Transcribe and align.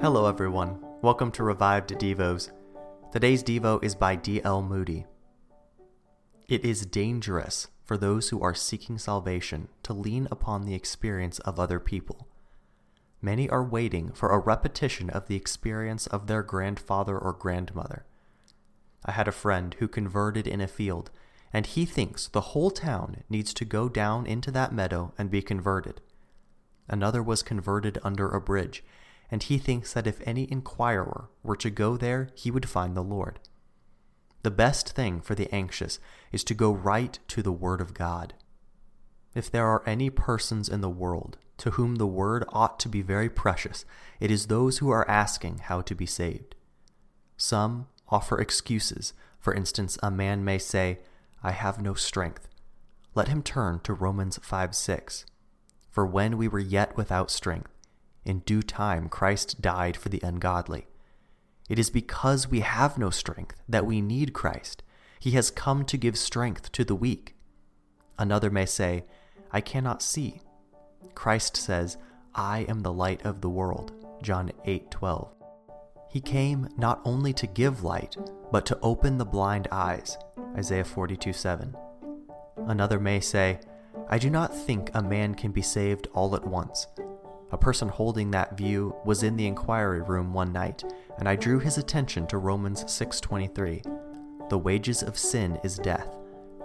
Hello, 0.00 0.26
everyone. 0.26 0.78
Welcome 1.02 1.32
to 1.32 1.42
Revived 1.42 1.90
Devos. 1.90 2.52
Today's 3.10 3.42
Devo 3.42 3.82
is 3.82 3.96
by 3.96 4.14
D.L. 4.14 4.62
Moody. 4.62 5.06
It 6.48 6.64
is 6.64 6.86
dangerous 6.86 7.66
for 7.84 7.96
those 7.96 8.28
who 8.28 8.40
are 8.40 8.54
seeking 8.54 8.96
salvation 8.98 9.66
to 9.82 9.92
lean 9.92 10.28
upon 10.30 10.62
the 10.62 10.74
experience 10.74 11.40
of 11.40 11.58
other 11.58 11.80
people. 11.80 12.28
Many 13.20 13.50
are 13.50 13.64
waiting 13.64 14.12
for 14.12 14.28
a 14.28 14.38
repetition 14.38 15.10
of 15.10 15.26
the 15.26 15.34
experience 15.34 16.06
of 16.06 16.28
their 16.28 16.44
grandfather 16.44 17.18
or 17.18 17.32
grandmother. 17.32 18.06
I 19.04 19.10
had 19.10 19.26
a 19.26 19.32
friend 19.32 19.74
who 19.80 19.88
converted 19.88 20.46
in 20.46 20.60
a 20.60 20.68
field, 20.68 21.10
and 21.52 21.66
he 21.66 21.84
thinks 21.84 22.28
the 22.28 22.52
whole 22.52 22.70
town 22.70 23.24
needs 23.28 23.52
to 23.54 23.64
go 23.64 23.88
down 23.88 24.26
into 24.26 24.52
that 24.52 24.72
meadow 24.72 25.12
and 25.18 25.28
be 25.28 25.42
converted. 25.42 26.00
Another 26.86 27.20
was 27.20 27.42
converted 27.42 27.98
under 28.04 28.28
a 28.28 28.40
bridge 28.40 28.84
and 29.30 29.42
he 29.42 29.58
thinks 29.58 29.92
that 29.92 30.06
if 30.06 30.20
any 30.24 30.50
inquirer 30.50 31.28
were 31.42 31.56
to 31.56 31.70
go 31.70 31.96
there, 31.96 32.28
he 32.34 32.50
would 32.50 32.68
find 32.68 32.96
the 32.96 33.02
Lord. 33.02 33.38
The 34.42 34.50
best 34.50 34.90
thing 34.90 35.20
for 35.20 35.34
the 35.34 35.52
anxious 35.54 35.98
is 36.32 36.44
to 36.44 36.54
go 36.54 36.72
right 36.72 37.18
to 37.28 37.42
the 37.42 37.52
Word 37.52 37.80
of 37.80 37.94
God. 37.94 38.34
If 39.34 39.50
there 39.50 39.66
are 39.66 39.82
any 39.86 40.10
persons 40.10 40.68
in 40.68 40.80
the 40.80 40.88
world 40.88 41.36
to 41.58 41.72
whom 41.72 41.96
the 41.96 42.06
Word 42.06 42.44
ought 42.50 42.78
to 42.80 42.88
be 42.88 43.02
very 43.02 43.28
precious, 43.28 43.84
it 44.20 44.30
is 44.30 44.46
those 44.46 44.78
who 44.78 44.90
are 44.90 45.08
asking 45.10 45.58
how 45.58 45.80
to 45.82 45.94
be 45.94 46.06
saved. 46.06 46.54
Some 47.36 47.88
offer 48.08 48.40
excuses. 48.40 49.12
For 49.38 49.54
instance, 49.54 49.98
a 50.02 50.10
man 50.10 50.44
may 50.44 50.58
say, 50.58 51.00
I 51.42 51.52
have 51.52 51.80
no 51.80 51.94
strength. 51.94 52.48
Let 53.14 53.28
him 53.28 53.42
turn 53.42 53.80
to 53.80 53.92
Romans 53.92 54.38
5 54.42 54.74
6. 54.74 55.26
For 55.90 56.06
when 56.06 56.36
we 56.36 56.48
were 56.48 56.58
yet 56.58 56.96
without 56.96 57.30
strength, 57.30 57.70
in 58.28 58.40
due 58.40 58.62
time, 58.62 59.08
Christ 59.08 59.62
died 59.62 59.96
for 59.96 60.10
the 60.10 60.20
ungodly. 60.22 60.86
It 61.68 61.78
is 61.78 61.90
because 61.90 62.48
we 62.48 62.60
have 62.60 62.98
no 62.98 63.10
strength 63.10 63.56
that 63.68 63.86
we 63.86 64.00
need 64.00 64.32
Christ. 64.32 64.82
He 65.18 65.32
has 65.32 65.50
come 65.50 65.84
to 65.86 65.96
give 65.96 66.16
strength 66.16 66.70
to 66.72 66.84
the 66.84 66.94
weak. 66.94 67.34
Another 68.18 68.50
may 68.50 68.66
say, 68.66 69.04
I 69.50 69.60
cannot 69.60 70.02
see. 70.02 70.40
Christ 71.14 71.56
says, 71.56 71.96
I 72.34 72.60
am 72.68 72.80
the 72.80 72.92
light 72.92 73.24
of 73.24 73.40
the 73.40 73.48
world. 73.48 73.92
John 74.22 74.52
8:12. 74.64 75.32
He 76.10 76.20
came 76.20 76.68
not 76.76 77.00
only 77.04 77.32
to 77.34 77.46
give 77.46 77.84
light, 77.84 78.16
but 78.50 78.64
to 78.66 78.78
open 78.80 79.18
the 79.18 79.24
blind 79.24 79.68
eyes. 79.70 80.16
Isaiah 80.56 80.84
42:7. 80.84 81.74
Another 82.66 82.98
may 82.98 83.20
say, 83.20 83.60
I 84.08 84.18
do 84.18 84.30
not 84.30 84.54
think 84.54 84.90
a 84.94 85.02
man 85.02 85.34
can 85.34 85.52
be 85.52 85.62
saved 85.62 86.08
all 86.14 86.34
at 86.34 86.46
once, 86.46 86.86
a 87.50 87.58
person 87.58 87.88
holding 87.88 88.30
that 88.30 88.56
view 88.56 88.94
was 89.04 89.22
in 89.22 89.36
the 89.36 89.46
inquiry 89.46 90.02
room 90.02 90.32
one 90.32 90.52
night, 90.52 90.84
and 91.18 91.28
I 91.28 91.36
drew 91.36 91.58
his 91.58 91.78
attention 91.78 92.26
to 92.28 92.38
Romans 92.38 92.84
6:23. 92.90 93.82
The 94.48 94.58
wages 94.58 95.02
of 95.02 95.18
sin 95.18 95.58
is 95.64 95.78
death, 95.78 96.16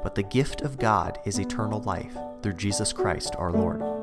but 0.01 0.15
the 0.15 0.23
gift 0.23 0.61
of 0.61 0.77
God 0.79 1.19
is 1.25 1.39
eternal 1.39 1.81
life 1.81 2.17
through 2.41 2.53
Jesus 2.53 2.91
Christ 2.91 3.35
our 3.37 3.51
Lord. 3.51 4.02